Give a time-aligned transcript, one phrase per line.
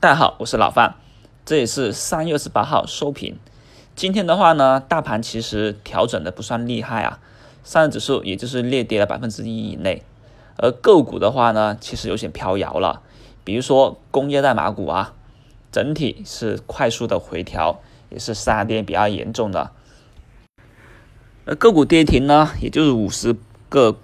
[0.00, 0.94] 大家好，我是老范，
[1.44, 3.36] 这也是三月二十八号收评。
[3.94, 7.18] 今天的话呢，大盘其实调整的不算厉害啊，
[7.64, 10.02] 上证指数也就是略跌了百分之一以内，
[10.56, 13.02] 而个股的话呢，其实有些飘摇了，
[13.44, 15.12] 比如说工业代码股啊，
[15.70, 19.70] 整体是快速的回调，也是杀跌比较严重的。
[21.44, 23.36] 而个股跌停呢，也就是五十
[23.68, 23.98] 个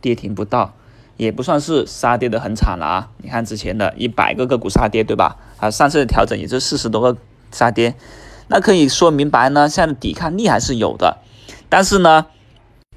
[0.00, 0.74] 跌停不到。
[1.20, 3.10] 也不算是杀跌的很惨了啊！
[3.18, 5.36] 你看之前的一百个个股杀跌，对吧？
[5.58, 7.18] 啊，上次的调整也就四十多个
[7.52, 7.94] 杀跌，
[8.48, 11.18] 那可以说明白呢，现在抵抗力还是有的。
[11.68, 12.24] 但是呢，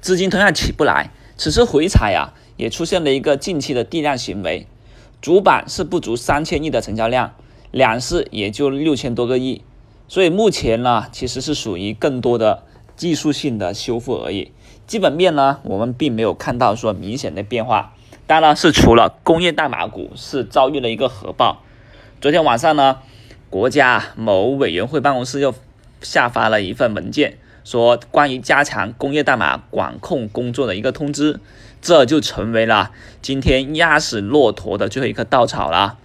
[0.00, 4.66] 资金同样起不来，此次回踩呀，也出现了一个近期的地量行为，
[5.20, 7.34] 主板是不足三千亿的成交量，
[7.72, 9.60] 两市也就六千多个亿，
[10.08, 12.62] 所以目前呢，其实是属于更多的
[12.96, 14.50] 技术性的修复而已。
[14.86, 17.92] 基本面呢，我们并没有看到说明显的变化。
[18.26, 21.62] 当然是除了工业代码股是遭遇了一个核爆，
[22.22, 23.00] 昨天晚上呢，
[23.50, 25.54] 国家某委员会办公室又
[26.00, 31.38] 下发了一份文件，说关于加强工业代码管控工作的一个通知，
[31.82, 35.98] 这就成为了今天压死骆驼的最后一颗稻草了。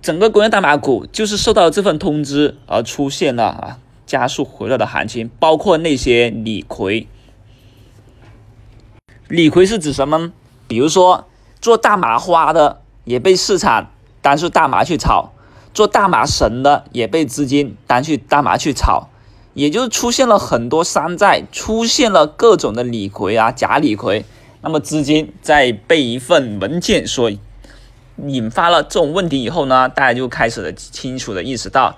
[0.00, 7.06] 整个工业代码股就是受到这份通知而出现了啊加速回落的行情，包括那些李逵。
[9.28, 10.32] 李逵是指什么？
[10.68, 11.26] 比如说
[11.60, 13.90] 做大麻花的也被市场
[14.22, 15.32] 当做大麻去炒，
[15.74, 19.08] 做大麻绳的也被资金当去大麻去炒，
[19.54, 24.24] 也就出现了很多山寨，出现了各种的李逵啊假李逵。
[24.60, 27.30] 那么资金在被一份文件所
[28.26, 31.96] 引发了这种问题以后呢，大家就开始了清楚的意识到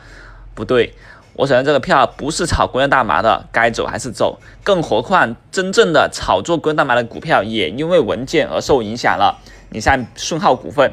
[0.54, 0.94] 不对。
[1.40, 4.38] 我想这个票不是炒工业大麻的，该走还是走？
[4.62, 9.38] 更何况真正的炒作工业大麻的股票也因为文件而受影响了。
[9.70, 10.92] 你像顺浩股份，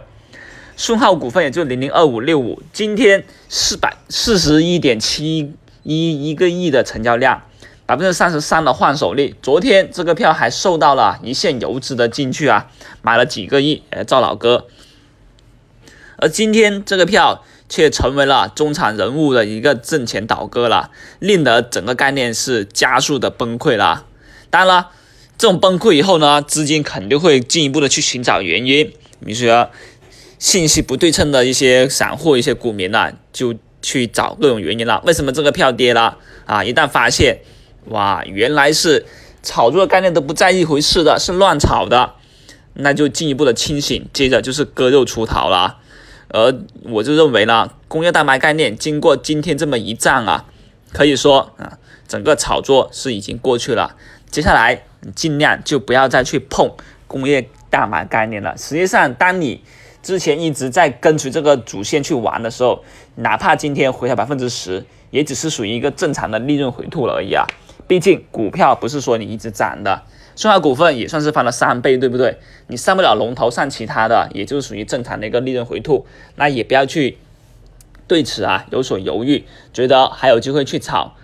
[0.78, 7.42] 顺浩股份也就零零二五六五，今天四百四十一点七一一个亿的成交量，
[7.86, 9.36] 百分之三十三的换手率。
[9.42, 12.68] 昨天这个票还受到了一线游资的进去啊，
[13.02, 14.68] 买了几个亿，哎，赵老哥。
[16.20, 17.44] 而今天这个票。
[17.70, 24.06] 却成为了中产人物的一个挣钱倒戈了，令得整个概念是加速的崩溃了。
[24.50, 24.90] 当然了，
[25.38, 28.94] 这种崩溃以后呢，资金肯定会进一步的去寻找原因。
[29.26, 29.70] 比如说，
[30.40, 35.02] 信息不对称的一些散户、一些股民呢，就去找各种原因了。
[35.06, 36.64] 为什么这个票跌了啊？
[36.64, 37.40] 一旦发现，
[37.86, 39.06] 哇，原来是
[39.44, 42.14] 炒作的概念都不在一回事的，是乱炒的，
[42.76, 45.78] 那就进一步的清醒，接着就是割肉出逃了。
[46.30, 50.46] 而我就认为呢，工业大麻概念经过今天这么一战啊，
[50.92, 51.78] 可以说啊，
[52.08, 53.96] 整个炒作是已经过去了。
[54.30, 56.72] 接下来你尽量就不要再去碰
[57.08, 58.58] 工业大麻概念了。
[58.58, 59.64] 实际上，当你
[60.04, 62.84] 之前一直在跟随这个主线去玩的时候，
[63.16, 67.46] 哪怕今天回调百分之十，也只是属于一个正常的利润回吐了而已啊。
[67.88, 70.04] 毕竟股票不是说你一直涨的。
[70.38, 72.38] 顺华股份也算是翻了三倍，对不对？
[72.68, 76.06] 你上不了龙头，上其他的，也就是属于正常的一个利润回吐，
[76.36, 77.18] 那也不要去
[78.08, 79.44] 对此啊有所犹豫，
[79.74, 81.16] 觉得还有机会去炒，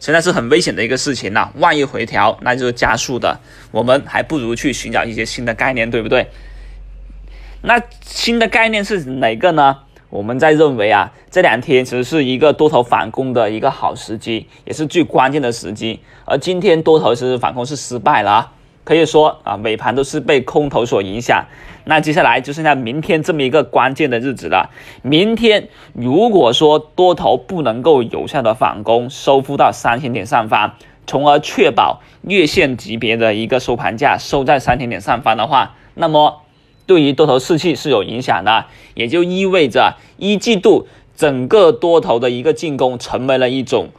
[0.00, 1.52] 现在是很危险的一个事情呐。
[1.56, 3.38] 万一回调，那就是加速的，
[3.70, 6.28] 我们还不如去寻找一些新的概念，对不对？
[7.60, 9.80] 那新的概念是哪个呢？
[10.10, 16.00] 我们在认为啊，这两天其实是一个多头反攻的一个好时机，也是最关键的时机。
[16.24, 18.52] 而今天多头其实反攻是失败了啊，
[18.84, 21.44] 可以说啊，尾盘都是被空头所影响。
[21.84, 24.70] 那接下来就剩下明天这么一个关键的日子了。
[25.02, 30.74] 明天如果说多头不能够有效的反攻，收复到三千点上方，
[31.06, 36.40] 从而确保月线级别的一个收盘价收在三千点上方的话，那么。
[36.88, 43.90] 对于多头士气是有影响的，也就意味着一季度整个多头的一个进攻成为了一种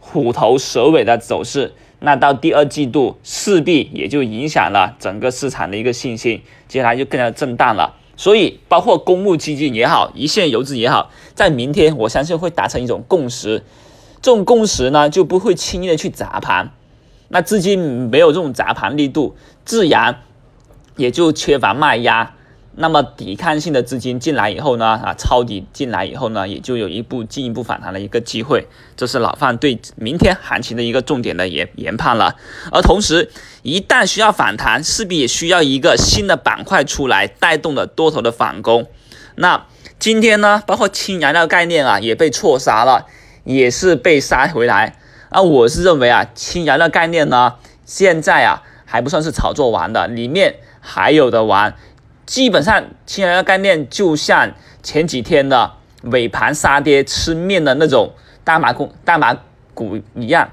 [0.00, 1.74] 虎头蛇尾的走势。
[2.00, 7.94] 那到第二季度势必也就影响了整个市场的一个信心，接下来就更加震荡了。
[8.16, 13.62] 所以，包括公募基金也好，一线游资也好，在明天我相信会达成一种共识。
[14.22, 16.70] 这种共识呢，就不会轻易的去砸盘。
[17.28, 19.36] 那资金没有这种砸盘力度，
[19.66, 20.22] 自然
[20.96, 22.36] 也就缺乏卖压。
[22.80, 32.36] 那么抵抗性的资金进来以后呢，啊，抄底进来以后呢，也就有一步进一步反弹的一个机会，这是老范对明天行情的一个重点的研研判了。
[32.70, 33.32] 而同时，
[33.62, 38.86] 一旦需要反弹，势必也需要一个新的板块出来带动的多头的反攻。
[39.34, 39.66] 那
[39.98, 43.06] 今天呢，包括氢燃料概念啊，也被错杀了，
[43.42, 44.96] 也是被杀回来。
[45.30, 47.54] 啊，我是认为啊，氢燃料概念呢，
[47.84, 51.74] 现在啊还不算是炒作完的，里面还有的玩。
[52.28, 54.52] 基本上氢燃料概念就像
[54.82, 55.72] 前几天的
[56.02, 58.12] 尾盘杀跌吃面的那种
[58.44, 59.34] 大马股大马
[59.72, 60.46] 股一样。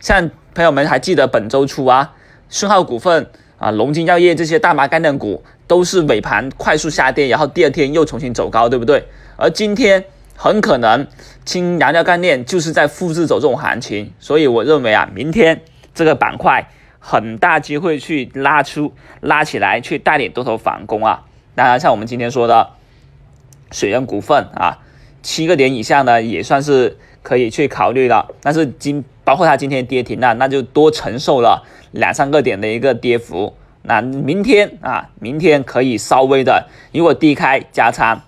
[0.00, 2.14] 像朋友们还记得本周初啊，
[2.48, 3.26] 顺浩股份
[3.58, 9.06] 啊、龙金药业这些大麻概念股都是尾盘快速下跌，然后第二天又重新走高，对不对？
[9.36, 10.02] 而今天
[10.34, 11.06] 很可能
[11.44, 15.60] 氢燃料概念就是在复制走这种行情，所以我认为啊，明天
[15.94, 16.66] 这个板块。
[17.06, 21.24] 很大机会去拉出、拉起来，去带领多头反攻啊！
[21.54, 22.70] 当然，像我们今天说的
[23.70, 24.78] 水源股份啊，
[25.22, 28.28] 七个点以下呢，也算是可以去考虑的。
[28.40, 33.54] 但是今包括它今天跌停了，那就多承受了两三个点的一个跌幅。
[33.82, 38.22] 那明天啊，明天可以稍微的，如果低开加仓，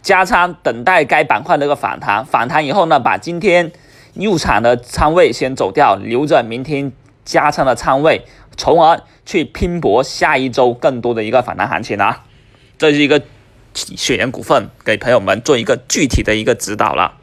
[0.00, 3.70] 加仓等待该板块的一个反弹，反弹以后呢，把今天
[4.14, 6.90] 入场的仓位先走掉，留着明天。
[7.24, 8.22] 加仓的仓位，
[8.56, 12.24] 从而去拼搏下一周更多的一个反弹行情啊！
[12.76, 13.22] 这是一个
[13.74, 17.14] 雪原股份，给朋友们做一个具体的一个指导了。